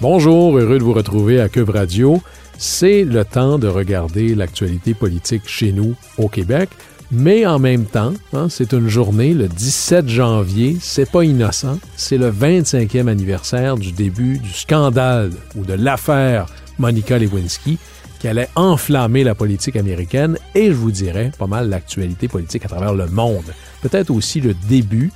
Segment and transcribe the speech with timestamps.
[0.00, 2.22] Bonjour, heureux de vous retrouver à Cube Radio.
[2.56, 6.70] C'est le temps de regarder l'actualité politique chez nous au Québec,
[7.10, 12.16] mais en même temps, hein, c'est une journée, le 17 janvier, c'est pas innocent, c'est
[12.16, 16.46] le 25e anniversaire du début du scandale ou de l'affaire
[16.78, 17.76] Monica Lewinsky
[18.20, 22.68] qui allait enflammer la politique américaine et je vous dirais pas mal l'actualité politique à
[22.68, 23.52] travers le monde.
[23.82, 25.10] Peut-être aussi le début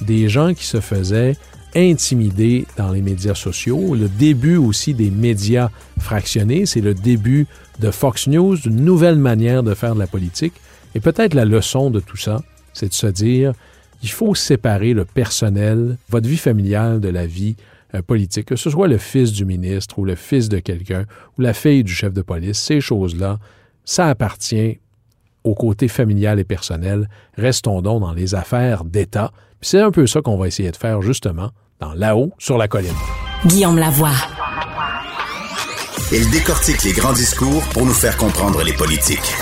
[0.00, 1.36] des gens qui se faisaient
[1.76, 7.46] intimider dans les médias sociaux, le début aussi des médias fractionnés, c'est le début
[7.78, 10.54] de Fox News, d'une nouvelle manière de faire de la politique.
[10.94, 13.52] Et peut-être la leçon de tout ça, c'est de se dire,
[14.02, 17.56] il faut séparer le personnel, votre vie familiale de la vie
[17.94, 21.04] euh, politique, que ce soit le fils du ministre ou le fils de quelqu'un
[21.36, 23.38] ou la fille du chef de police, ces choses-là,
[23.84, 24.78] ça appartient
[25.44, 27.08] au côté familial et personnel.
[27.36, 31.02] Restons donc dans les affaires d'État c'est un peu ça qu'on va essayer de faire
[31.02, 32.94] justement dans Là-haut sur la colline.
[33.46, 34.10] Guillaume Lavoie.
[36.12, 39.34] Il décortique les grands discours pour nous faire comprendre les politiques.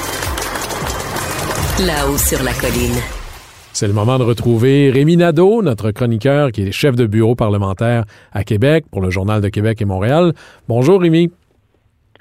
[1.86, 2.96] Là-haut sur la colline.
[3.72, 8.04] C'est le moment de retrouver Rémi Nadeau, notre chroniqueur qui est chef de bureau parlementaire
[8.32, 10.32] à Québec pour le Journal de Québec et Montréal.
[10.66, 11.30] Bonjour Rémi.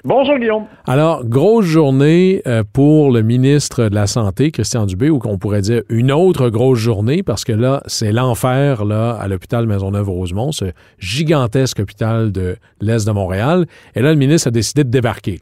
[0.08, 0.66] Bonjour Guillaume.
[0.86, 5.62] Alors, grosse journée euh, pour le ministre de la Santé, Christian Dubé, ou qu'on pourrait
[5.62, 10.66] dire une autre grosse journée, parce que là, c'est l'enfer là à l'hôpital Maisonneuve-Rosemont, ce
[11.00, 13.66] gigantesque hôpital de l'Est de Montréal.
[13.96, 15.40] Et là, le ministre a décidé de débarquer.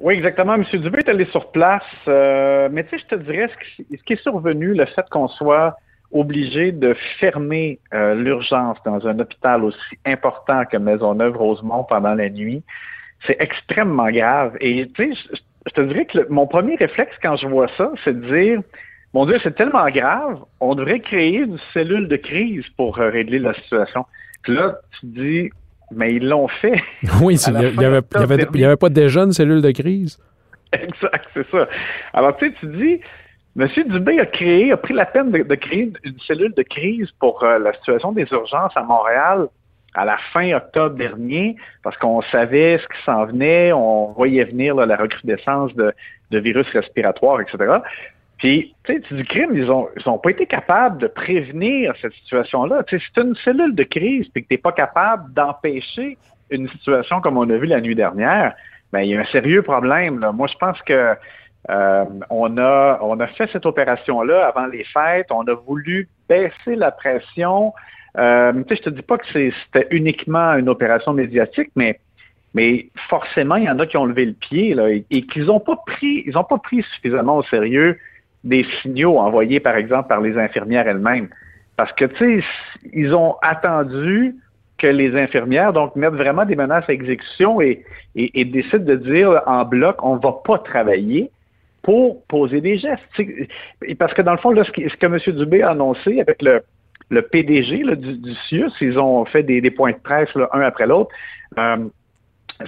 [0.00, 0.54] Oui, exactement.
[0.54, 0.64] M.
[0.72, 1.82] Dubé est allé sur place.
[2.08, 5.76] Euh, mais tu sais, je te dirais, ce qui, est survenu, le fait qu'on soit
[6.10, 12.62] obligé de fermer euh, l'urgence dans un hôpital aussi important que Maisonneuve-Rosemont pendant la nuit,
[13.26, 14.56] c'est extrêmement grave.
[14.60, 15.20] Et tu sais,
[15.66, 18.60] je, te dirais que mon premier réflexe quand je vois ça, c'est de dire,
[19.14, 23.38] mon Dieu, c'est tellement grave, on devrait créer une cellule de crise pour euh, régler
[23.38, 24.06] la situation.
[24.42, 25.50] Puis là, tu dis,
[25.90, 26.80] mais ils l'ont fait.
[27.22, 28.02] Oui, il n'y avait,
[28.54, 30.18] y avait, pas déjà une cellule de crise?
[30.72, 31.68] Exact, c'est ça.
[32.12, 33.00] Alors, tu sais, tu dis,
[33.58, 33.68] M.
[33.88, 37.58] Dubé a créé, a pris la peine de, créer une cellule de crise pour euh,
[37.58, 39.48] la situation des urgences à Montréal
[39.94, 44.74] à la fin octobre dernier, parce qu'on savait ce qui s'en venait, on voyait venir
[44.74, 45.92] la recrudescence de,
[46.30, 47.78] virus respiratoires, etc.
[48.38, 52.12] Puis, tu sais, du crime, ils ont, ils ont pas été capables de prévenir cette
[52.14, 52.84] situation-là.
[52.84, 56.16] Tu sais, c'est une cellule de crise, puis que tu n'es pas capable d'empêcher
[56.50, 58.54] une situation comme on a vu la nuit dernière,
[58.92, 60.18] ben, il y a un sérieux problème.
[60.18, 60.32] Là.
[60.32, 61.14] Moi, je pense que
[61.68, 65.30] euh, on, a, on a fait cette opération-là avant les fêtes.
[65.30, 67.72] On a voulu baisser la pression,
[68.18, 72.00] euh, je te dis pas que c'était uniquement une opération médiatique, mais,
[72.54, 75.60] mais forcément, il y en a qui ont levé le pied là, et, qu'ils n'ont
[75.60, 77.98] pas pris, ils ont pas pris suffisamment au sérieux
[78.42, 81.28] des signaux envoyés, par exemple, par les infirmières elles-mêmes.
[81.76, 82.46] Parce que, tu sais,
[82.92, 84.34] ils ont attendu
[84.78, 87.84] que les infirmières donc mettent vraiment des menaces à exécution et,
[88.14, 91.30] et, décident de dire en bloc, on ne va pas travailler
[91.82, 93.02] pour poser des gestes.
[93.98, 95.18] Parce que dans le fond, là, ce, ce que M.
[95.36, 96.62] Dubé a annoncé avec le,
[97.10, 101.10] le PDG du, du CIUS, ils ont fait des, points de presse un après l'autre.
[101.58, 101.88] Euh,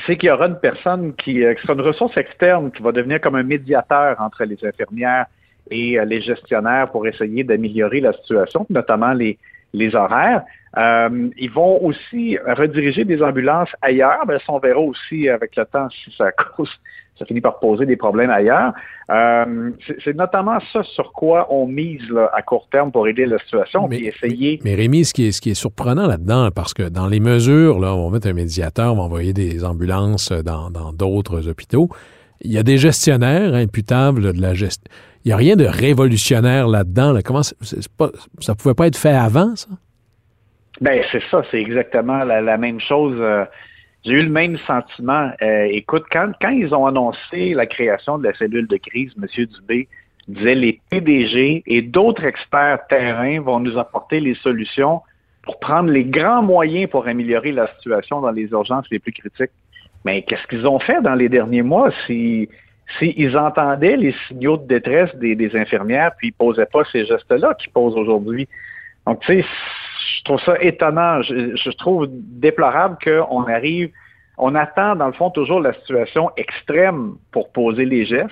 [0.07, 2.93] c'est qu'il y aura une personne qui, euh, qui sera une ressource externe qui va
[2.93, 5.27] devenir comme un médiateur entre les infirmières
[5.71, 9.39] et euh, les gestionnaires pour essayer d'améliorer la situation, notamment les,
[9.73, 10.43] les horaires.
[10.77, 14.27] ils vont aussi rediriger des ambulances ailleurs.
[14.27, 16.71] Ben, ça, on verra aussi avec le temps si ça cause
[17.19, 18.73] ça finit par poser des problèmes ailleurs.
[19.11, 19.71] Euh,
[20.05, 22.03] c'est notamment ça sur quoi on mise
[22.33, 24.61] à court terme pour aider la situation, mais, essayer.
[24.65, 27.79] Mais, Rémi, ce qui est, ce qui est surprenant là-dedans, parce que dans les mesures,
[27.79, 31.89] là, on va mettre un médiateur, on va envoyer des ambulances dans d'autres hôpitaux.
[32.41, 34.91] Il y a des gestionnaires imputables de la gestion.
[35.25, 37.19] Il n'y a rien de révolutionnaire là-dedans.
[37.25, 39.69] Comment ça pouvait pas être fait avant, ça?
[40.81, 43.17] Ben c'est ça, c'est exactement la, même chose.
[43.21, 43.45] euh,
[44.05, 45.31] J'ai eu le même sentiment.
[45.41, 49.47] Euh, écoute, quand, ils ont annoncé la création de la cellule de crise, M.
[49.47, 49.89] Dubé
[50.27, 55.03] disait les PDG et d'autres experts terrain vont nous apporter les solutions
[55.43, 59.51] pour prendre les grands moyens pour améliorer la situation dans les urgences les plus critiques.
[60.05, 61.91] Mais qu'est-ce qu'ils ont fait dans les derniers mois?
[62.99, 67.55] S'ils entendaient les signaux de détresse des, des infirmières puis ils posaient pas ces gestes-là
[67.55, 68.49] qu'ils posent aujourd'hui?
[69.07, 69.45] Donc, tu sais,
[70.19, 71.23] je trouve ça étonnant.
[71.23, 73.91] Je, je trouve déplorable qu'on arrive,
[74.39, 78.31] on attend dans le fond toujours la situation extrême pour poser les gestes.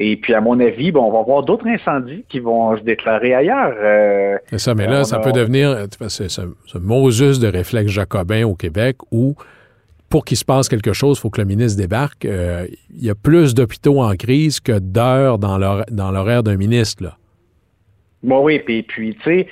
[0.00, 3.34] Et puis, à mon avis, bon, on va voir d'autres incendies qui vont se déclarer
[3.34, 3.74] ailleurs.
[3.76, 5.76] Euh, C'est ça, mais là, ça a- peut devenir
[6.08, 9.34] ce, ce, ce Moses de réflexe jacobin au Québec où,
[10.08, 12.24] pour qu'il se passe quelque chose, il faut que le ministre débarque.
[12.24, 16.56] Euh, Il y a plus d'hôpitaux en crise que d'heures dans l'hor- dans l'horaire d'un
[16.56, 17.04] ministre.
[17.04, 17.16] Là.
[18.22, 19.48] Oui, puis, puis tu sais,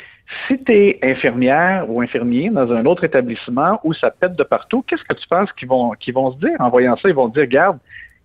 [0.49, 4.83] si tu es infirmière ou infirmier dans un autre établissement où ça pète de partout,
[4.83, 6.57] qu'est-ce que tu penses qu'ils vont, se dire?
[6.59, 7.09] En voyant ça?
[7.09, 7.79] Ils vont dire, regarde,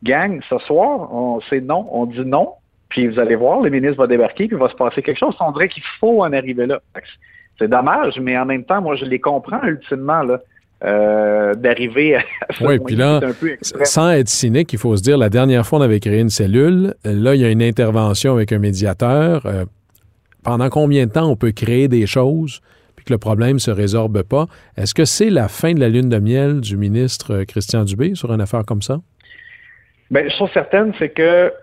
[0.03, 1.09] gang, ce soir,
[1.49, 2.53] c'est non, on dit non,
[2.89, 5.35] puis vous allez voir, le ministre va débarquer, puis il va se passer quelque chose.
[5.39, 6.81] On dirait qu'il faut en arriver là.
[7.59, 10.39] C'est dommage, mais en même temps, moi, je les comprends ultimement, là,
[10.83, 12.23] euh, d'arriver à
[12.61, 15.65] Oui, point puis là, un peu sans être cynique, il faut se dire, la dernière
[15.65, 16.95] fois, on avait créé une cellule.
[17.03, 19.45] Là, il y a une intervention avec un médiateur.
[19.45, 19.65] Euh,
[20.43, 22.61] pendant combien de temps on peut créer des choses
[22.95, 24.47] puis que le problème ne se résorbe pas?
[24.75, 28.15] Est-ce que c'est la fin de la lune de miel du ministre euh, Christian Dubé
[28.15, 28.97] sur une affaire comme ça?
[30.09, 31.53] Ben, je suis certaine, c'est que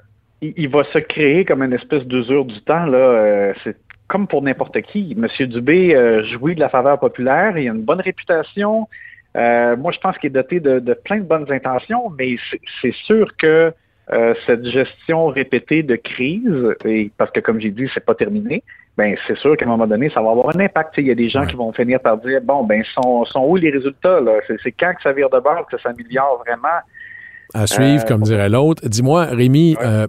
[0.42, 2.86] il, va se créer comme une espèce d'usure du temps.
[2.86, 3.52] Là.
[3.64, 3.76] C'est
[4.06, 5.12] comme pour n'importe qui.
[5.16, 8.86] Monsieur Dubé jouit de la faveur populaire, il a une bonne réputation.
[9.38, 12.36] Euh, moi, je pense qu'il est doté de, de plein de bonnes intentions, mais
[12.82, 13.72] c'est- sûr que
[14.10, 18.62] euh, cette gestion répétée de crise, et parce que comme j'ai dit, c'est pas terminé,
[18.96, 20.94] ben c'est sûr qu'à un moment donné, ça va avoir un impact.
[20.98, 21.46] Il y a des gens Ouais.
[21.46, 24.32] qui vont finir par dire bon, ben sont, sont où les résultats là?
[24.62, 26.80] C'est quand que ça vire de bord que ça s'améliore vraiment?
[27.54, 28.82] À suivre, Euh, comme dirait l'autre.
[28.88, 29.86] Dis-moi, Rémi, Ouais.
[29.86, 30.06] euh,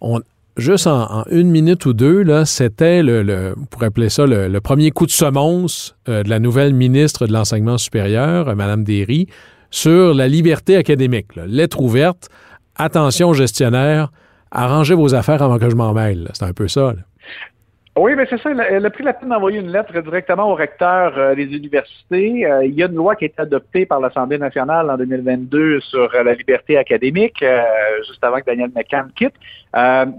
[0.00, 0.20] on,
[0.56, 5.06] juste en, une minute ou deux, là, c'était le, le, appeler ça le, premier coup
[5.06, 9.26] de semonce euh, de la nouvelle ministre de l'enseignement supérieur, euh, Mme Derry,
[9.70, 11.36] sur la liberté académique.
[11.36, 11.46] là.
[11.46, 12.28] Lettre ouverte,
[12.76, 14.10] attention gestionnaire,
[14.50, 16.30] arrangez vos affaires avant que je m'en mêle.
[16.34, 16.94] C'est un peu ça.
[17.96, 18.50] Oui, mais c'est ça.
[18.50, 22.44] Elle a, pris la peine d'envoyer une lettre directement au recteur euh, des universités.
[22.44, 25.78] Euh, il y a une loi qui a été adoptée par l'Assemblée nationale en 2022
[25.80, 27.44] sur euh, la liberté académique,
[28.08, 29.34] juste avant que Daniel McCann quitte.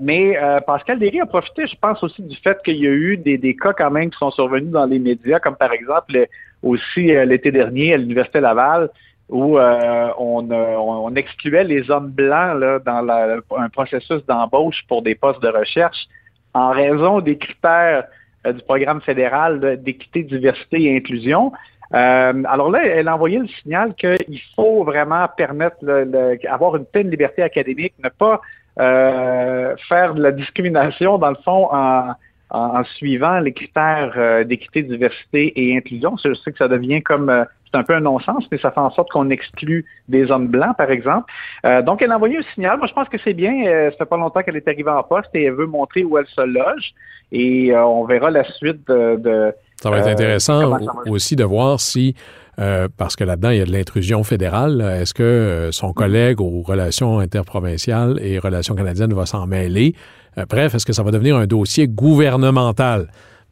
[0.01, 3.55] Mais Pascal Derry a profité, je pense, aussi du fait qu'il y a eu des,
[3.55, 6.27] cas quand même qui sont survenus dans les médias, comme par exemple le-
[6.63, 8.89] aussi l'été dernier à l'Université Laval,
[9.29, 15.49] où on, excluait les hommes blancs là, dans un processus d'embauche pour des postes de
[15.49, 16.07] recherche
[16.55, 18.05] en raison des critères
[18.47, 21.51] euh, du programme fédéral d'équité, diversité et inclusion.
[21.93, 26.75] Euh, alors là, elle a envoyé le signal qu'il faut vraiment permettre, le, le- avoir
[26.77, 28.41] une pleine liberté académique, ne pas
[28.79, 32.13] euh, faire de la discrimination, dans le fond, en,
[32.49, 36.15] en, en suivant les critères euh, d'équité, diversité et inclusion.
[36.23, 37.29] Je sais que ça devient comme...
[37.29, 40.47] euh, c'est un peu un non-sens, mais ça fait en sorte qu'on exclut des hommes
[40.47, 41.25] blancs, par exemple.
[41.65, 42.77] Euh, donc, elle a envoyé un signal.
[42.77, 43.65] Moi, je pense que c'est bien.
[43.65, 46.17] Euh, ça fait pas longtemps qu'elle est arrivée en poste et elle veut montrer où
[46.17, 46.93] elle se loge.
[47.33, 49.17] Et euh, on verra la suite de...
[49.17, 50.79] de Ça va être Euh, intéressant va?
[51.07, 52.15] aussi de voir si,
[52.59, 56.39] euh, parce que là-dedans, il y a de l'intrusion fédérale, est-ce que euh, son collègue
[56.39, 59.95] aux relations interprovinciales et relations canadiennes va s'en mêler?
[60.37, 63.07] Euh, bref, est-ce que ça va devenir un dossier gouvernemental?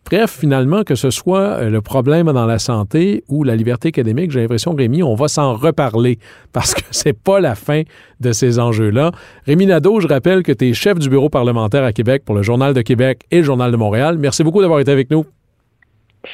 [0.05, 4.31] Bref, finalement, que ce soit euh, le problème dans la santé ou la liberté académique,
[4.31, 6.19] j'ai l'impression, Rémi, on va s'en reparler
[6.53, 7.83] parce que c'est pas la fin
[8.19, 9.11] de ces enjeux-là.
[9.45, 12.41] Rémi Nadeau, je rappelle que tu es chef du bureau parlementaire à Québec pour le
[12.41, 14.17] Journal de Québec et le Journal de Montréal.
[14.19, 15.25] Merci beaucoup d'avoir été avec nous.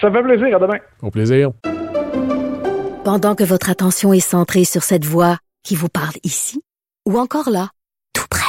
[0.02, 0.56] Ça fait plaisir.
[0.56, 0.78] À demain.
[1.02, 1.52] Au plaisir.
[3.04, 6.62] Pendant que votre attention est centrée sur cette voix qui vous parle ici,
[7.08, 7.70] ou encore là,
[8.14, 8.49] tout près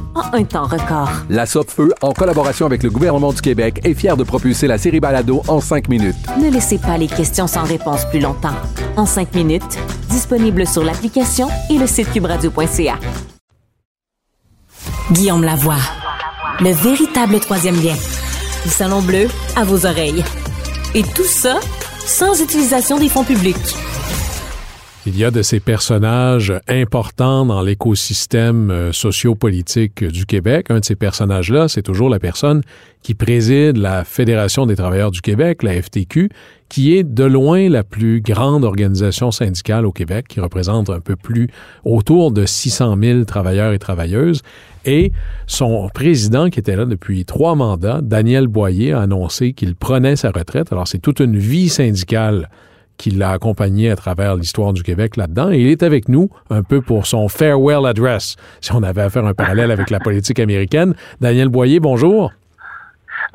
[0.15, 1.09] en un temps record.
[1.29, 4.99] La Feu, en collaboration avec le gouvernement du Québec, est fière de propulser la série
[4.99, 6.15] Balado en cinq minutes.
[6.39, 8.55] Ne laissez pas les questions sans réponse plus longtemps.
[8.97, 9.77] En cinq minutes,
[10.09, 12.99] disponible sur l'application et le site cubradio.ca.
[15.11, 15.75] Guillaume Lavoie,
[16.59, 17.95] le véritable troisième lien.
[18.65, 20.23] Le Salon Bleu à vos oreilles.
[20.93, 21.59] Et tout ça
[22.05, 23.75] sans utilisation des fonds publics.
[25.07, 30.67] Il y a de ces personnages importants dans l'écosystème euh, sociopolitique du Québec.
[30.69, 32.61] Un de ces personnages-là, c'est toujours la personne
[33.01, 36.29] qui préside la Fédération des travailleurs du Québec, la FTQ,
[36.69, 41.15] qui est de loin la plus grande organisation syndicale au Québec, qui représente un peu
[41.15, 41.47] plus
[41.83, 44.43] autour de 600 000 travailleurs et travailleuses.
[44.85, 45.13] Et
[45.47, 50.29] son président, qui était là depuis trois mandats, Daniel Boyer, a annoncé qu'il prenait sa
[50.29, 50.71] retraite.
[50.71, 52.49] Alors, c'est toute une vie syndicale
[53.01, 55.49] qui l'a accompagné à travers l'histoire du Québec là-dedans.
[55.49, 59.09] Et il est avec nous un peu pour son farewell address, si on avait à
[59.09, 60.93] faire un parallèle avec la politique américaine.
[61.19, 62.31] Daniel Boyer, bonjour.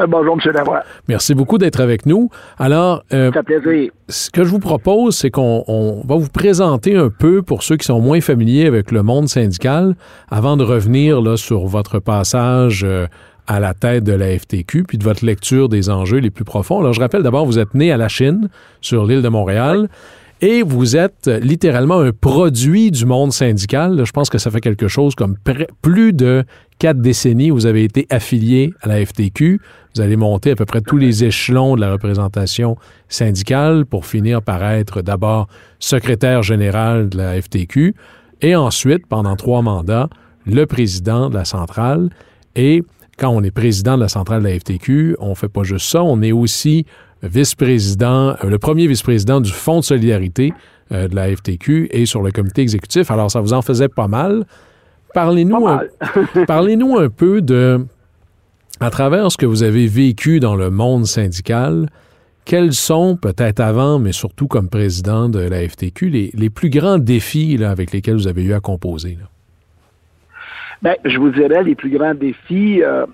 [0.00, 0.52] Euh, bonjour, M.
[0.52, 0.82] Lavoie.
[1.08, 2.30] Merci beaucoup d'être avec nous.
[2.58, 3.90] Alors, euh, plaisir.
[4.08, 7.86] ce que je vous propose, c'est qu'on va vous présenter un peu pour ceux qui
[7.86, 9.96] sont moins familiers avec le monde syndical,
[10.30, 13.06] avant de revenir là, sur votre passage euh,
[13.46, 16.80] à la tête de la FTQ, puis de votre lecture des enjeux les plus profonds.
[16.80, 18.48] Alors, je rappelle d'abord, vous êtes né à la Chine,
[18.80, 19.88] sur l'île de Montréal.
[20.42, 24.04] Et vous êtes littéralement un produit du monde syndical.
[24.04, 25.36] Je pense que ça fait quelque chose comme
[25.80, 26.44] plus de
[26.78, 27.48] quatre décennies.
[27.48, 29.58] Vous avez été affilié à la FTQ.
[29.94, 32.76] Vous allez monter à peu près tous les échelons de la représentation
[33.08, 35.48] syndicale pour finir par être d'abord
[35.78, 37.94] secrétaire général de la FTQ
[38.42, 40.08] et ensuite, pendant trois mandats,
[40.44, 42.10] le président de la centrale.
[42.54, 42.82] Et
[43.16, 46.02] quand on est président de la centrale de la FTQ, on fait pas juste ça,
[46.02, 46.84] on est aussi
[47.22, 50.52] vice-président, euh, le premier vice-président du Fonds de solidarité
[50.92, 53.10] euh, de la FTQ et sur le comité exécutif.
[53.10, 54.44] Alors, ça vous en faisait pas mal.
[55.14, 57.86] Parlez-nous un, peu de,
[58.80, 61.88] à travers ce que vous avez vécu dans le monde syndical,
[62.44, 66.98] quels sont, peut-être avant, mais surtout comme président de la FTQ, les, les plus grands
[66.98, 69.16] défis là, avec lesquels vous avez eu à composer?
[69.20, 69.28] Là?
[70.82, 73.06] Ben, je vous dirais, les plus grands défis, euh,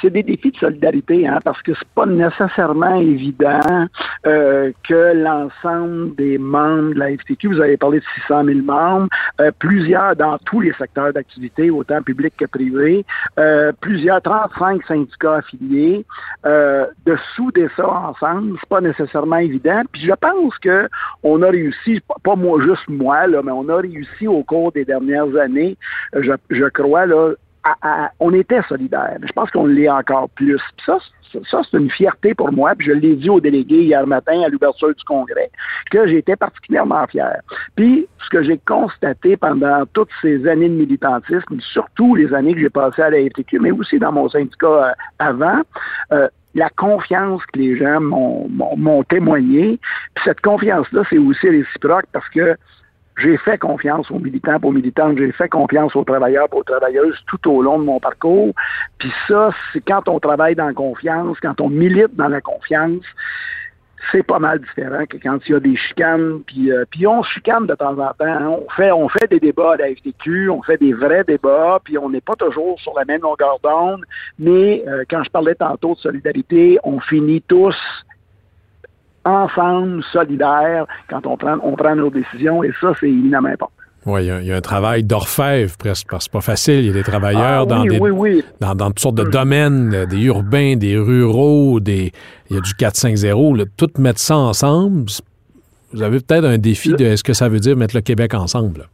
[0.00, 3.88] c'est des défis de solidarité, hein, parce que c'est pas nécessairement évident
[4.26, 9.08] euh, que l'ensemble des membres de la FTQ, vous avez parlé de 600 000 membres,
[9.40, 13.04] euh, plusieurs dans tous les secteurs d'activité, autant public que privé,
[13.80, 16.04] plusieurs 35 syndicats affiliés,
[16.44, 19.82] de souder ça ensemble, c'est pas nécessairement évident.
[19.92, 20.88] Puis je pense que
[21.22, 24.84] on a réussi, pas moi juste moi, là, mais on a réussi au cours des
[24.84, 25.76] dernières années,
[26.14, 27.06] je, je crois,
[28.20, 29.18] on était solidaires.
[29.22, 30.60] Je pense qu'on l'est encore plus.
[30.86, 30.98] ça,
[31.32, 32.72] c'est une fierté pour moi.
[32.76, 35.50] Puis je l'ai dit aux délégués hier matin à l'ouverture du congrès,
[35.90, 37.40] que j'étais particulièrement fier.
[37.76, 42.60] Puis ce que j'ai constaté pendant toutes ces années de militantisme, surtout les années que
[42.60, 45.60] j'ai passées à la FTQ, mais aussi dans mon syndicat euh, avant,
[46.12, 49.78] euh, la confiance que les gens m'ont témoigné.
[50.14, 52.56] Puis cette confiance-là, c'est aussi réciproque parce que
[53.18, 57.50] j'ai fait confiance aux militants, aux militantes, j'ai fait confiance aux travailleurs, aux travailleuses tout
[57.50, 58.54] au long de mon parcours.
[58.98, 63.04] Puis ça, c'est quand on travaille dans la confiance, quand on milite dans la confiance,
[64.12, 66.40] c'est pas mal différent que quand il y a des chicanes.
[66.46, 68.14] Puis, euh, on chicane de temps en temps.
[68.20, 68.48] Hein.
[68.48, 71.98] On fait, on fait des débats à la FTQ, on fait des vrais débats, puis
[71.98, 74.04] on n'est pas toujours sur la même longueur d'onde.
[74.38, 77.76] Mais euh, quand je parlais tantôt de solidarité, on finit tous
[79.24, 83.72] ensemble, solidaires, quand on prend, on prend nos décisions, et ça, c'est éminemment important.
[84.06, 86.78] Oui, il y, a un travail d'orfèvre presque, parce que c'est pas facile.
[86.78, 87.98] Il y a des travailleurs ah dans, des,
[88.60, 89.30] Dans, dans, toutes sortes de mm.
[89.30, 92.12] domaines, des urbains, des ruraux, des,
[92.48, 93.66] il y a du 4-5-0.
[93.76, 95.10] Tout mettre ça ensemble,
[95.92, 98.88] vous avez peut-être un défi de est-ce que ça veut dire mettre le Québec ensemble?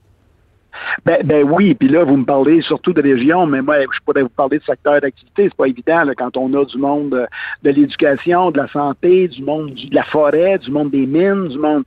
[1.04, 4.22] Ben, ben oui, puis là, vous me parlez surtout de région, mais moi, je pourrais
[4.22, 5.44] vous parler de secteur d'activité.
[5.44, 7.28] C'est pas évident quand on a du monde
[7.62, 11.58] de, l'éducation, de la santé, du monde de la forêt, du monde des mines, du
[11.58, 11.84] monde.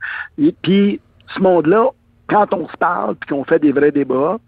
[0.62, 1.00] Puis,
[1.34, 1.88] ce monde-là,
[2.28, 4.38] quand on se parle puis qu'on fait des vrais débats,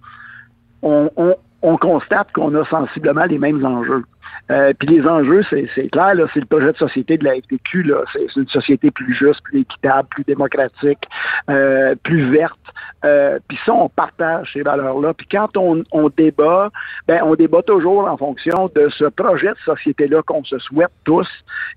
[0.82, 4.04] on, on, on constate qu'on a sensiblement les mêmes enjeux.
[4.50, 7.92] Euh, puis les enjeux, c'est clair, c'est le projet de société de la FTQ.
[8.12, 11.08] C'est une société plus juste, plus équitable, plus démocratique,
[11.48, 12.58] euh, plus verte.
[13.04, 15.14] Euh, puis ça, on partage ces valeurs-là.
[15.14, 16.70] Puis quand on, on, débat,
[17.06, 21.28] ben on débat toujours en fonction de ce projet de société-là qu'on se souhaite tous.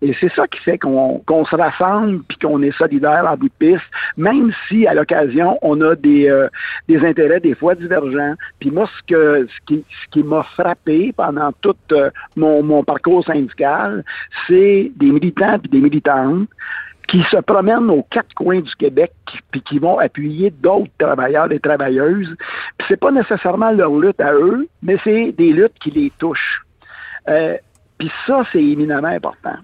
[0.02, 3.54] Et c'est ça qui fait qu'on se rassemble puis qu'on est solidaire en bout de
[3.60, 3.86] piste,
[4.18, 6.50] même si à l'occasion on a des, euh,
[6.88, 8.34] des intérêts des fois divergents.
[8.60, 11.94] Puis moi, ce que ce ce qui m'a frappé pendant toute
[12.36, 14.03] mon, mon parcours syndical,
[14.48, 16.50] c'est des militants et des militantes
[17.08, 19.12] qui se promènent aux quatre coins du Québec,
[19.51, 22.34] puis qui vont appuyer d'autres travailleurs et travailleuses.
[22.77, 26.62] Puis c'est pas nécessairement leur lutte à eux, mais c'est des luttes qui les touchent.
[27.27, 27.58] Euh,
[27.98, 29.56] puis ça, c'est éminemment important.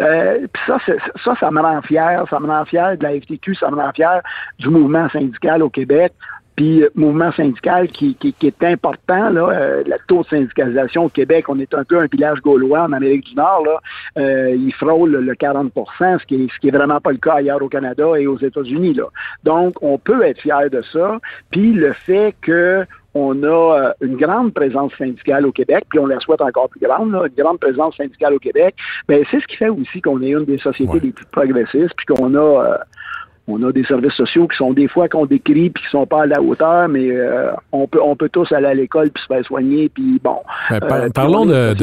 [0.00, 0.78] Euh, puis ça,
[1.22, 2.24] ça, ça me rend fier.
[2.30, 4.20] Ça me rend fier de la FTQ, ça me rend fier
[4.58, 6.12] du mouvement syndical au Québec.
[6.56, 11.08] Puis euh, mouvement syndical qui, qui, est important, là, euh, la taux de syndicalisation au
[11.08, 13.80] Québec, on est un peu un village gaulois en Amérique du Nord, là,
[14.18, 17.34] euh, il frôle le 40 ce qui est ce qui est vraiment pas le cas
[17.34, 18.94] ailleurs au Canada et aux États-Unis.
[18.94, 19.04] Là.
[19.42, 21.18] Donc, on peut être fier de ça.
[21.50, 26.06] Puis le fait que on a euh, une grande présence syndicale au Québec, puis on
[26.06, 28.74] la souhaite encore plus grande, là, une grande présence syndicale au Québec,
[29.08, 32.06] ben c'est ce qui fait aussi qu'on est une des sociétés les plus progressistes, puis
[32.06, 32.78] qu'on a
[33.46, 36.22] on a des services sociaux qui sont des fois qu'on décrit puis qui sont pas
[36.22, 39.26] à la hauteur, mais euh, on peut on peut tous aller à l'école puis se
[39.26, 40.36] faire soigner puis bon.
[40.70, 41.74] Ben, euh, parlons de,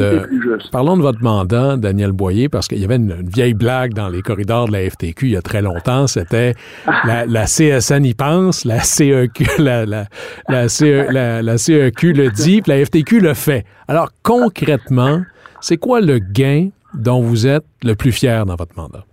[0.72, 4.22] parlons de votre mandat, Daniel Boyer, parce qu'il y avait une, vieille blague dans les
[4.22, 6.08] corridors de la FTQ il y a très longtemps.
[6.08, 6.54] C'était
[7.04, 10.06] la, la, CSN y pense, la CEQ la la
[10.48, 13.64] la, CE, la, la CEQ le dit, puis la FTQ le fait.
[13.86, 15.22] Alors concrètement,
[15.60, 19.04] c'est quoi le gain dont vous êtes le plus fier dans votre mandat?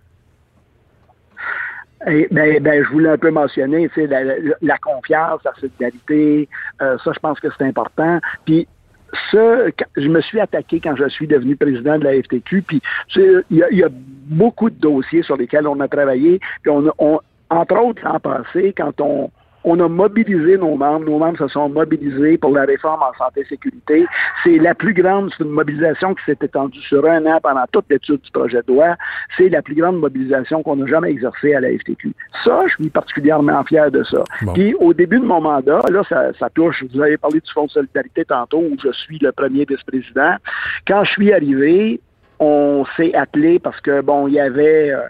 [2.07, 3.89] Eh, ben, ben, je voulais un peu mentionner,
[4.61, 6.47] la, confiance, la solidarité,
[6.81, 8.19] euh, ça, je pense que c'est important.
[8.45, 8.67] Puis
[9.31, 12.81] ce, je me suis attaqué quand je suis devenu président de la FTQ, puis
[13.15, 17.19] il y, y, a beaucoup de dossiers sur lesquels on a travaillé, puis on, on
[17.49, 19.31] entre autres l'an passé, quand on,
[19.63, 21.05] on a mobilisé nos membres.
[21.05, 24.05] Nos membres se sont mobilisés pour la réforme en santé et sécurité.
[24.43, 27.85] C'est la plus grande, c'est une mobilisation qui s'est étendue sur un an pendant toute
[27.89, 28.95] l'étude du projet de loi.
[29.37, 32.13] C'est la plus grande mobilisation qu'on a jamais exercée à la FTQ.
[32.43, 34.23] Ça, je suis particulièrement fier de ça.
[34.53, 37.65] Puis au début de mon mandat, là, ça, ça touche, vous avez parlé du Fonds
[37.65, 40.35] de solidarité tantôt, où je suis le premier vice-président.
[40.87, 41.99] Quand je suis arrivé,
[42.39, 44.91] on s'est appelé parce que, bon, il y avait...
[44.91, 45.01] Euh,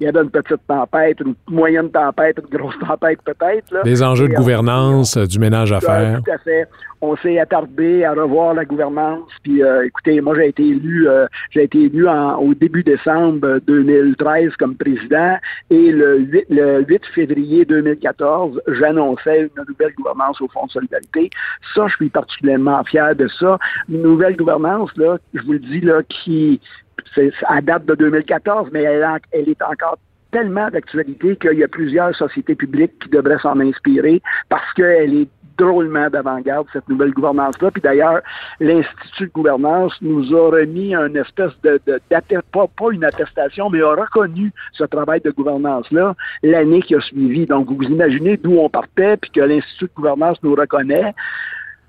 [0.00, 3.84] il y avait une petite tempête, une moyenne tempête, une grosse tempête peut-être.
[3.84, 6.22] Des enjeux de gouvernance, du ménage à faire.
[6.22, 6.68] Tout à fait.
[7.00, 9.28] On s'est attardé à revoir la gouvernance.
[9.42, 13.60] Puis, euh, écoutez, moi j'ai été élu, euh, j'ai été élu en, au début décembre
[13.66, 15.36] 2013 comme président,
[15.70, 21.30] et le 8, le 8 février 2014, j'annonçais une nouvelle gouvernance au Fonds de solidarité.
[21.74, 23.58] Ça, je suis particulièrement fier de ça.
[23.88, 26.60] Une nouvelle gouvernance là, je vous le dis là, qui
[27.14, 29.98] c'est à date de 2014, mais elle, est encore
[30.32, 35.28] tellement d'actualité qu'il y a plusieurs sociétés publiques qui devraient s'en inspirer parce qu'elle est
[35.56, 37.70] drôlement d'avant-garde, cette nouvelle gouvernance-là.
[37.70, 38.20] Puis d'ailleurs,
[38.60, 43.80] l'Institut de gouvernance nous a remis une espèce de, de pas, pas une attestation, mais
[43.80, 47.46] a reconnu ce travail de gouvernance-là l'année qui a suivi.
[47.46, 51.14] Donc, vous imaginez d'où on partait, puis que l'Institut de gouvernance nous reconnaît.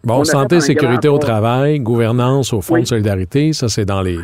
[0.07, 4.19] Bon, santé, sécurité au travail, gouvernance au Fonds de solidarité, ça, c'est dans les,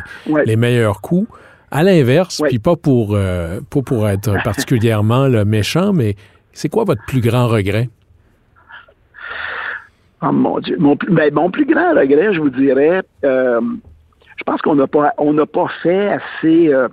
[0.46, 1.28] les meilleurs coups.
[1.70, 6.14] À l'inverse, puis pas pour, euh, pas pour être particulièrement le méchant, mais
[6.52, 7.90] c'est quoi votre plus grand regret?
[10.22, 10.76] Oh mon Dieu.
[10.78, 13.60] Mon, ben, mon plus grand regret, je vous dirais, euh,
[14.38, 16.72] je pense qu'on n'a pas, on n'a pas fait assez.
[16.72, 16.88] Euh,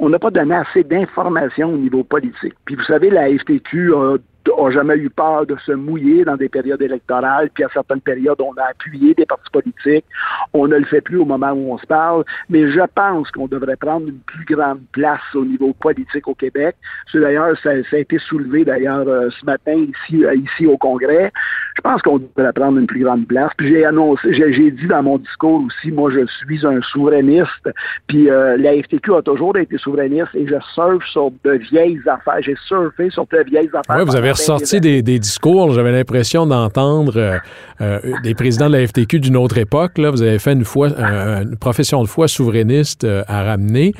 [0.00, 2.54] on n'a pas donné assez d'informations au niveau politique.
[2.64, 6.48] Puis vous savez, la FTQ a n'a jamais eu peur de se mouiller dans des
[6.48, 10.04] périodes électorales, puis à certaines périodes, on a appuyé des partis politiques.
[10.52, 13.46] On ne le fait plus au moment où on se parle, mais je pense qu'on
[13.46, 16.76] devrait prendre une plus grande place au niveau politique au Québec.
[17.14, 21.32] D'ailleurs, ça, a été soulevé d'ailleurs euh, ce matin ici, euh, ici au Congrès.
[21.76, 23.50] Je pense qu'on devrait prendre une plus grande place.
[23.56, 27.68] Puis j'ai annoncé, j'ai dit dans mon discours aussi, moi je suis un souverainiste,
[28.06, 32.40] puis euh, la FTQ a toujours été souverainiste et je surfe sur de vieilles affaires.
[32.40, 33.96] J'ai surfé sur de vieilles affaires.
[34.36, 35.72] Sorti des, discours.
[35.72, 37.38] J'avais l'impression d'entendre euh,
[37.80, 39.98] euh, des présidents de la FTQ d'une autre époque.
[39.98, 40.10] Là.
[40.10, 43.94] Vous avez fait une, foi, une profession de foi souverainiste euh, à ramener.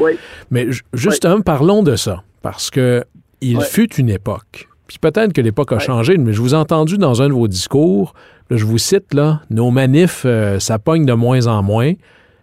[0.51, 2.23] Mais justement, parlons de ça.
[2.43, 3.05] Parce que
[3.41, 4.69] il fut une époque.
[4.87, 7.49] Puis peut-être que l'époque a changé, mais je vous ai entendu dans un de vos
[7.49, 8.15] discours,
[8.51, 10.27] je vous cite là, nos manifs,
[10.59, 11.93] ça pogne de moins en moins.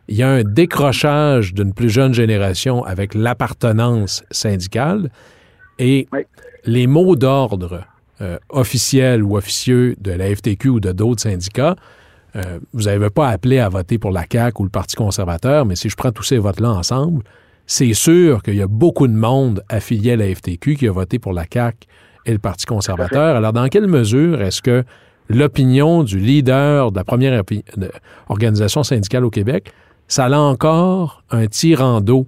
[0.07, 5.09] Il y a un décrochage d'une plus jeune génération avec l'appartenance syndicale.
[5.79, 6.07] Et
[6.65, 7.83] les mots d'ordre
[8.21, 11.75] euh, officiels ou officieux de la FTQ ou de d'autres syndicats,
[12.35, 15.75] euh, vous n'avez pas appelé à voter pour la CAQ ou le Parti conservateur, mais
[15.75, 17.23] si je prends tous ces votes-là ensemble,
[17.65, 21.19] c'est sûr qu'il y a beaucoup de monde affilié à la FTQ qui a voté
[21.19, 21.87] pour la CAQ
[22.25, 23.35] et le Parti conservateur.
[23.35, 24.83] Alors, dans quelle mesure est-ce que
[25.29, 27.41] l'opinion du leader de la première
[28.29, 29.73] organisation syndicale au Québec,
[30.07, 32.27] ça a encore un tir d'eau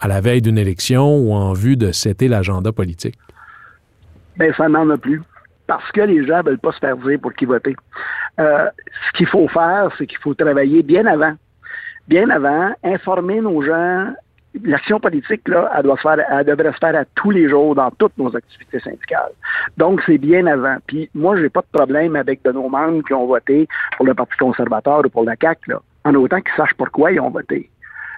[0.00, 3.16] à la veille d'une élection ou en vue de céter l'agenda politique?
[4.36, 5.22] Bien, ça n'en a plus.
[5.66, 7.76] Parce que les gens ne veulent pas se faire dire pour qui voter.
[8.40, 8.68] Euh,
[9.06, 11.34] ce qu'il faut faire, c'est qu'il faut travailler bien avant.
[12.08, 14.12] Bien avant, informer nos gens
[14.64, 17.74] l'action politique, là, elle, doit se faire, elle devrait se faire à tous les jours
[17.74, 19.32] dans toutes nos activités syndicales.
[19.76, 20.76] Donc, c'est bien avant.
[20.86, 23.66] Puis, moi, j'ai pas de problème avec de nos membres qui ont voté
[23.96, 27.20] pour le Parti conservateur ou pour la CAQ, là, en autant qu'ils sachent pourquoi ils
[27.20, 27.70] ont voté.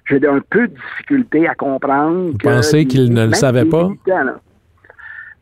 [0.07, 2.33] J'ai un peu de difficulté à comprendre.
[2.33, 3.89] Vous pensez qu'ils ne le savaient pas?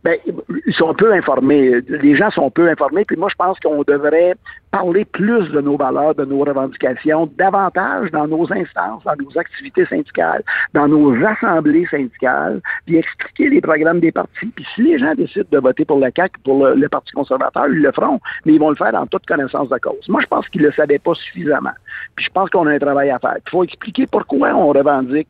[0.04, 0.18] Ben,
[0.66, 1.80] ils sont peu informés.
[1.88, 3.04] Les gens sont peu informés.
[3.04, 4.34] Puis moi, je pense qu'on devrait
[4.72, 9.84] parler plus de nos valeurs, de nos revendications, davantage dans nos instances, dans nos activités
[9.86, 14.46] syndicales, dans nos assemblées syndicales, puis expliquer les programmes des partis.
[14.46, 17.80] Puis si les gens décident de voter pour le CAC, pour le, Parti conservateur, ils
[17.80, 20.06] le feront, mais ils vont le faire en toute connaissance de cause.
[20.08, 21.70] Moi, je pense qu'ils ne le savaient pas suffisamment.
[22.16, 23.36] Puis je pense qu'on a un travail à faire.
[23.46, 25.28] Il faut expliquer pourquoi on revendique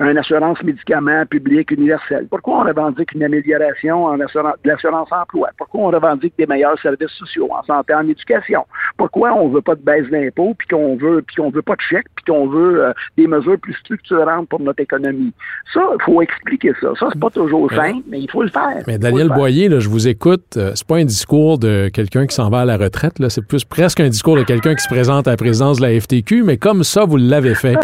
[0.00, 2.26] une assurance médicaments publique universelle?
[2.30, 5.48] Pourquoi on revendique une amélioration en assurance, de l'assurance emploi?
[5.56, 8.64] Pourquoi on revendique des meilleurs services sociaux en santé, en éducation?
[8.96, 11.80] Pourquoi on veut pas de baisse d'impôts, puis qu'on veut, puis qu'on veut pas de
[11.80, 15.32] chèques, puis qu'on veut euh, des mesures plus structurantes pour notre économie?
[15.72, 16.88] Ça, il faut expliquer ça.
[16.98, 18.82] Ça, c'est pas toujours simple, mais il faut le faire.
[18.86, 22.34] Mais Daniel Boyer, là, je vous écoute, euh, c'est pas un discours de quelqu'un qui
[22.34, 24.88] s'en va à la retraite, là, c'est plus presque un discours de quelqu'un qui se
[24.88, 27.76] présente à la présidence de la FTQ, mais comme ça, vous l'avez fait.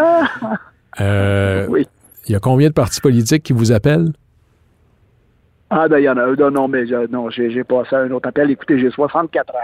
[1.01, 1.85] Euh, oui.
[2.27, 4.11] Il y a combien de partis politiques qui vous appellent?
[5.71, 6.35] Ah, ben, il y en a un.
[6.51, 8.51] Non, mais non, j'ai passé un autre appel.
[8.51, 9.57] Écoutez, j'ai 64 ans.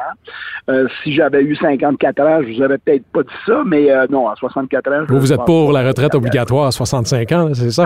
[0.69, 4.07] Euh, si j'avais eu 54 ans, je vous aurais peut-être pas dit ça, mais euh,
[4.09, 5.05] non, à 64 ans.
[5.07, 7.85] Vous, vous êtes pour la retraite obligatoire à 65 ans, c'est ça?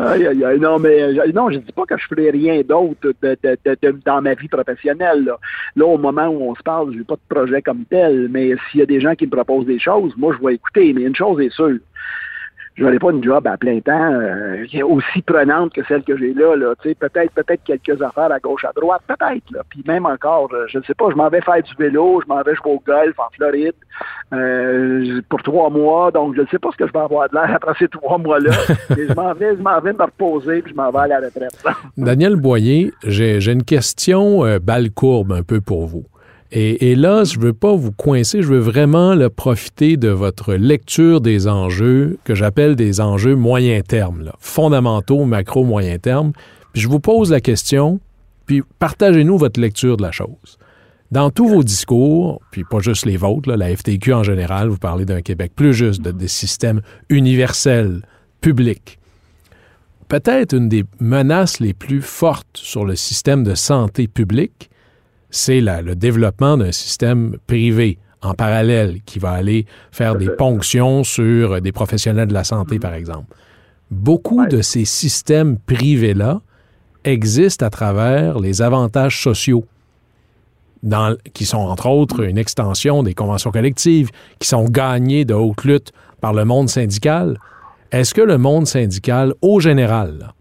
[0.00, 3.12] aïe, aïe, aïe, non, mais euh, non, je dis pas que je ferai rien d'autre
[4.04, 5.24] dans ma vie professionnelle.
[5.24, 5.38] Là.
[5.76, 5.86] là.
[5.86, 8.82] au moment où on se parle, j'ai pas de projet comme tel, mais s'il y
[8.82, 10.92] a des gens qui me proposent des choses, moi, je vais écouter.
[10.92, 11.78] Mais une chose est sûre,
[12.80, 16.32] je n'aurais pas une job à plein temps euh, aussi prenante que celle que j'ai
[16.32, 16.56] là.
[16.56, 16.74] là.
[16.82, 19.62] Peut-être peut-être quelques affaires à gauche, à droite, peut-être.
[19.68, 22.28] Puis même encore, euh, je ne sais pas, je m'en vais faire du vélo, je
[22.32, 23.74] m'en vais jouer au golf en Floride
[24.32, 26.10] euh, pour trois mois.
[26.10, 28.16] Donc, je ne sais pas ce que je vais avoir de l'air après ces trois
[28.16, 28.52] mois-là.
[28.90, 31.62] je m'en vais, je m'en vais me reposer, puis je m'en vais à la retraite.
[31.98, 36.06] Daniel Boyer, j'ai une question balle courbe un peu pour vous.
[36.52, 41.20] Et, là, je ne veux pas vous coincer, je veux vraiment profiter de votre lecture
[41.20, 46.32] des enjeux que j'appelle des enjeux moyen terme, fondamentaux, macro, moyen terme.
[46.72, 48.00] Puis je vous pose la question,
[48.46, 50.58] puis partagez-nous votre lecture de la chose.
[51.12, 55.04] Dans tous vos discours, puis pas juste les vôtres, la FTQ en général, vous parlez
[55.04, 58.02] d'un Québec plus juste, de, des systèmes universels,
[58.40, 58.98] publics.
[60.08, 64.70] Peut-être une des menaces les plus fortes sur le système de santé publique,
[65.30, 71.60] c'est le développement d'un système privé en parallèle qui va aller faire des ponctions sur
[71.60, 73.34] des professionnels de la santé, par exemple.
[73.90, 76.40] Beaucoup de ces systèmes privés-là
[77.04, 79.64] existent à travers les avantages sociaux,
[81.32, 85.92] qui sont entre autres une extension des conventions collectives, qui sont gagnées de haute lutte
[86.20, 87.38] par le monde syndical.
[87.90, 90.34] Est-ce que le monde syndical, au général,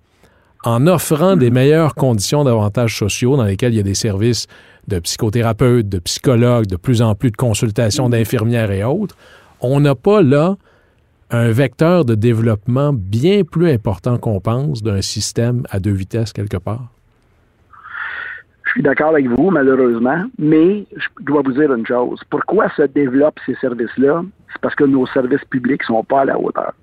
[0.64, 4.48] en offrant des meilleures conditions d'avantages sociaux dans lesquels il y a des services
[4.90, 9.16] de psychothérapeutes, de psychologues, de plus en plus de consultations d'infirmières et autres,
[9.62, 10.58] on n'a pas là
[11.32, 16.58] un vecteur de développement bien plus important qu'on pense d'un système à deux vitesses quelque
[16.58, 16.88] part?
[18.66, 22.22] Je suis d'accord avec vous, malheureusement, mais je dois vous dire une chose.
[22.30, 24.24] Pourquoi se développent ces services-là?
[24.52, 26.74] C'est parce que nos services publics ne sont pas à la hauteur.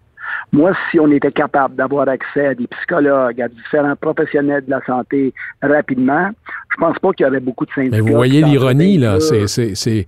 [0.52, 4.80] Moi, si on était capable d'avoir accès à des psychologues, à différents professionnels de la
[4.86, 6.30] santé rapidement,
[6.70, 7.96] je pense pas qu'il y aurait beaucoup de syndicats.
[7.96, 9.18] Mais vous voyez l'ironie, là.
[9.20, 10.06] C'est,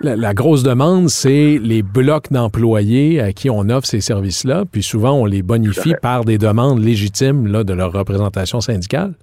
[0.00, 5.12] la, grosse demande, c'est les blocs d'employés à qui on offre ces services-là, puis souvent
[5.12, 9.14] on les bonifie par des demandes légitimes là, de leur représentation syndicale.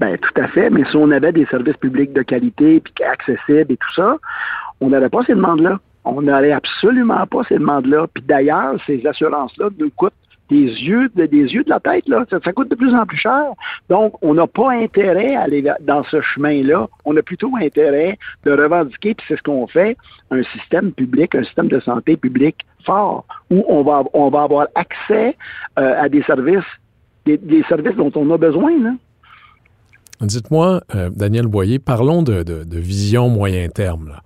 [0.00, 3.72] Bien, tout à fait, mais si on avait des services publics de qualité, puis accessibles
[3.72, 4.16] et tout ça,
[4.80, 5.78] on n'aurait pas ces demandes-là.
[6.04, 8.06] On n'aurait absolument pas ces demandes-là.
[8.12, 10.12] Puis d'ailleurs, ces assurances-là nous coûtent
[10.50, 12.24] des yeux, de, des yeux de la tête, là.
[12.30, 13.52] Ça, coûte de plus en plus cher.
[13.88, 16.88] Donc, on n'a pas intérêt à aller dans ce chemin-là.
[17.04, 19.96] On a plutôt intérêt de revendiquer, puis c'est ce qu'on fait,
[20.30, 24.68] un système public, un système de santé public fort, où on va, on va avoir
[24.74, 25.36] accès
[25.78, 26.64] euh, à des services,
[27.24, 28.90] des, services dont on a besoin, là.
[30.20, 34.08] Dites-moi, euh, Daniel Boyer, parlons de, de vision moyen terme.
[34.08, 34.22] Là.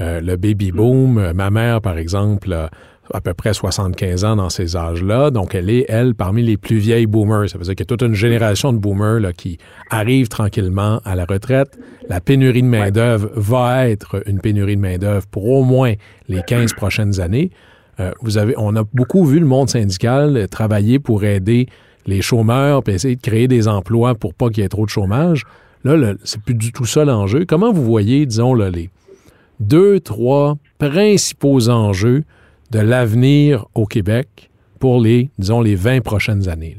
[0.00, 1.18] Euh, le baby boom.
[1.18, 2.70] Euh, ma mère, par exemple, a
[3.12, 5.30] à peu près 75 ans dans ces âges-là.
[5.30, 7.48] Donc, elle est, elle, parmi les plus vieilles boomers.
[7.48, 9.58] Ça veut dire qu'il y a toute une génération de boomers là, qui
[9.90, 11.78] arrivent tranquillement à la retraite.
[12.08, 15.92] La pénurie de main-d'œuvre va être une pénurie de main-d'œuvre pour au moins
[16.28, 17.50] les 15 prochaines années.
[18.00, 21.68] Euh, vous avez, on a beaucoup vu le monde syndical travailler pour aider
[22.06, 24.90] les chômeurs puis essayer de créer des emplois pour pas qu'il y ait trop de
[24.90, 25.44] chômage.
[25.84, 27.44] Là, c'est plus du tout ça l'enjeu.
[27.46, 28.88] Comment vous voyez, disons, là, les,
[29.60, 32.24] deux, trois principaux enjeux
[32.70, 36.76] de l'avenir au Québec pour les, disons, les 20 prochaines années?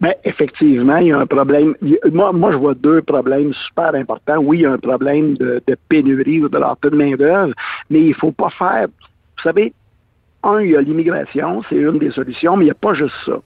[0.00, 1.74] Bien, effectivement, il y a un problème.
[2.12, 4.38] Moi, moi, je vois deux problèmes super importants.
[4.38, 7.52] Oui, il y a un problème de, pénurie ou de l'ordre de main-d'œuvre,
[7.90, 8.86] mais il ne faut pas faire.
[8.88, 9.72] Vous savez,
[10.48, 13.14] un, il y a l'immigration, c'est une des solutions, mais il n'y a pas juste
[13.26, 13.40] ça.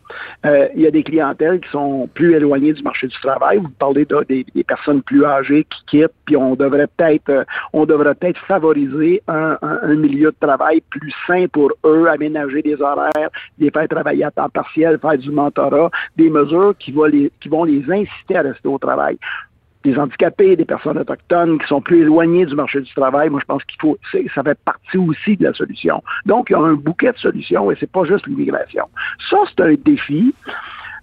[0.47, 3.59] Euh, il y a des clientèles qui sont plus éloignées du marché du travail.
[3.59, 7.85] Vous parlez de, des, personnes plus âgées qui quittent, puis on devrait peut-être euh, on
[7.85, 13.31] devrait peut-être favoriser un, un, milieu de travail plus sain pour eux, aménager des horaires,
[13.59, 17.49] les faire travailler à temps partiel, faire du mentorat, des mesures qui vont les, qui
[17.49, 19.19] vont les inciter à rester au travail
[19.85, 23.31] des handicapés, des personnes autochtones qui sont plus éloignées du marché du travail.
[23.31, 26.03] Moi, je pense qu'il faut, ça fait partie aussi de la solution.
[26.27, 28.85] Donc, il y a un bouquet de solutions et c'est pas juste l'immigration.
[29.31, 30.35] Ça, c'est un défi.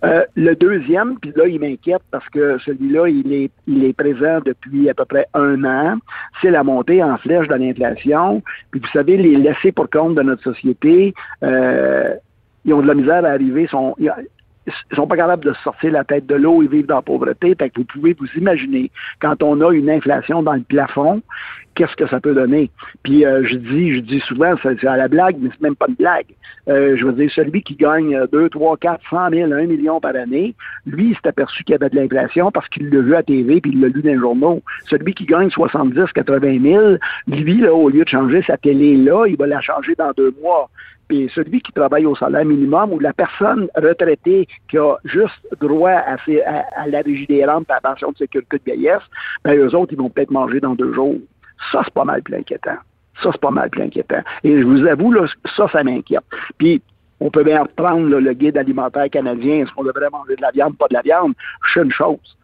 [0.05, 4.39] Euh, le deuxième, puis là, il m'inquiète parce que celui-là, il est, il est présent
[4.45, 5.97] depuis à peu près un an.
[6.41, 8.41] C'est la montée en flèche de l'inflation.
[8.71, 11.13] Puis vous savez, les laissés pour compte de notre société,
[11.43, 12.13] euh,
[12.63, 13.67] ils ont de la misère à arriver.
[13.67, 13.95] Sont,
[14.91, 17.55] ils sont pas capables de sortir la tête de l'eau et vivre dans la pauvreté.
[17.75, 21.21] Vous pouvez vous imaginer, quand on a une inflation dans le plafond,
[21.75, 22.69] qu'est-ce que ça peut donner?
[23.03, 25.85] Puis euh, je dis, je dis souvent, c'est à la blague, mais c'est même pas
[25.87, 26.25] une blague.
[26.67, 30.15] Euh, je veux dire, celui qui gagne 2, 3, 4, 100 000, 1 million par
[30.15, 30.55] année,
[30.85, 33.61] lui, il s'est aperçu qu'il y avait de l'inflation parce qu'il l'a vu à TV
[33.61, 34.61] puis il l'a lu dans les journaux.
[34.89, 39.25] Celui qui gagne 70, 80 000, lui, là, au lieu de changer sa télé là,
[39.27, 40.69] il va la changer dans deux mois.
[41.09, 45.89] Puis celui qui travaille au salaire minimum ou la personne retraitée qui a juste droit
[45.89, 46.17] à,
[46.87, 49.01] la régie des rentes et à la pension de sécurité de vieillesse,
[49.43, 51.17] ben eux autres, ils vont peut-être manger dans deux jours.
[51.71, 52.77] Ça, c'est pas mal plus inquiétant.
[53.23, 54.21] Ça, c'est pas mal plus inquiétant.
[54.43, 55.25] Et je vous avoue, là,
[55.57, 56.23] ça, ça m'inquiète.
[56.59, 56.81] Puis,
[57.19, 59.63] on peut bien reprendre le guide alimentaire canadien.
[59.63, 61.33] Est-ce qu'on devrait manger de la viande, pas de la viande?
[61.73, 62.37] Je une chose.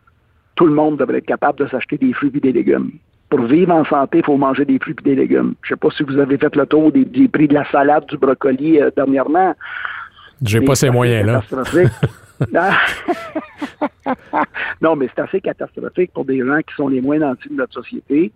[0.56, 2.91] Tout le monde devrait être capable de s'acheter des fruits et des légumes
[3.36, 5.56] pour vivre en santé, il faut manger des fruits et des légumes.
[5.62, 8.06] Je ne sais pas si vous avez fait le tour des, prix de la salade,
[8.06, 9.54] du brocoli euh, dernièrement.
[10.41, 11.41] J'ai pas ces moyens-là.
[14.82, 17.74] non, mais c'est assez catastrophique pour des gens qui sont les moins nantis de notre
[17.74, 18.32] société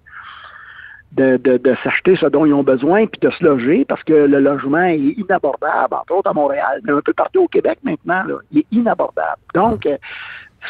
[1.13, 4.39] de, de, s'acheter ce dont ils ont besoin puis de se loger parce que le
[4.39, 8.23] logement est inabordable, entre autres à Montréal, mais un peu partout au Québec maintenant.
[8.23, 9.41] Là, il est inabordable.
[9.55, 9.97] Donc, euh,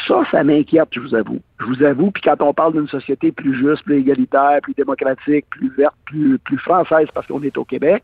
[0.08, 1.40] ça, ça m'inquiète, je vous avoue.
[1.60, 5.46] Je vous avoue, puis quand on parle d'une société plus juste, plus égalitaire, plus démocratique,
[5.50, 8.04] plus verte, plus, plus française parce qu'on est au Québec,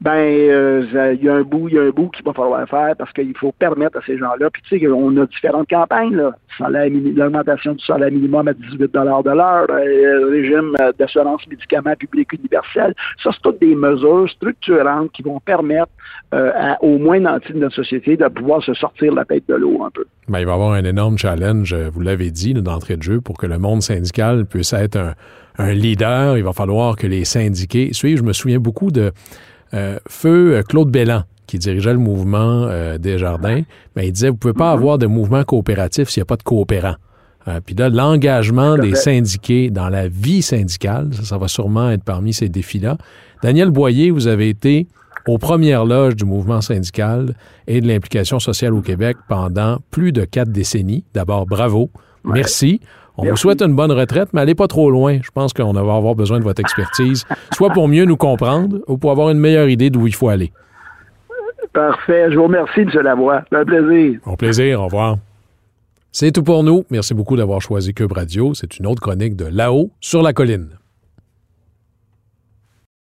[0.00, 2.68] ben euh, il y a un bout, il y a un bout qu'il va falloir
[2.68, 4.50] faire parce qu'il faut permettre à ces gens-là.
[4.50, 6.32] Puis tu sais, on a différentes campagnes, là.
[6.60, 9.84] L'augmentation du salaire minimum à 18 de l'heure, euh,
[10.20, 12.94] le régime d'assurance médicaments publics universel.
[13.22, 15.90] Ça, c'est toutes des mesures structurantes qui vont permettre
[16.32, 19.82] euh, au moins nantis de notre société de pouvoir se sortir la tête de l'eau
[19.84, 20.04] un peu.
[20.28, 23.36] Ben, il va y avoir un énorme challenge, vous l'avez dit, d'entrée de jeu, pour
[23.36, 25.14] que le monde syndical puisse être un,
[25.58, 26.36] un leader.
[26.36, 28.18] Il va falloir que les syndiqués suivent.
[28.18, 29.12] Je me souviens beaucoup de
[29.74, 33.62] euh, feu euh, Claude Bellan, qui dirigeait le mouvement euh, des jardins,
[33.94, 34.78] ben, il disait, vous ne pouvez pas mhm.
[34.78, 36.96] avoir de mouvement coopératif s'il n'y a pas de coopérants.
[37.66, 42.48] puis là, l'engagement des syndiqués dans la vie syndicale, ça, va sûrement être parmi ces
[42.48, 42.96] défis-là.
[43.42, 44.86] Daniel Boyer, vous avez été
[45.26, 47.34] aux premières loges du mouvement syndical
[47.66, 51.04] et de l'implication sociale au Québec pendant plus de quatre décennies.
[51.14, 51.90] D'abord, bravo.
[52.24, 52.80] Merci.
[53.16, 55.18] On vous souhaite une bonne retraite, mais allez pas trop loin.
[55.22, 58.98] Je pense qu'on va avoir besoin de votre expertise, soit pour mieux nous comprendre ou
[58.98, 60.52] pour avoir une meilleure idée d'où il faut aller.
[61.72, 62.30] Parfait.
[62.30, 62.90] Je vous remercie, M.
[63.02, 63.42] Lavoie.
[63.52, 64.20] Un plaisir.
[64.26, 64.80] Au plaisir.
[64.80, 65.16] Au revoir.
[66.12, 66.84] C'est tout pour nous.
[66.90, 68.54] Merci beaucoup d'avoir choisi Cube Radio.
[68.54, 70.68] C'est une autre chronique de là-haut sur la colline.